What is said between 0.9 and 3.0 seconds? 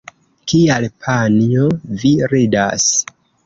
panjo, vi ridas?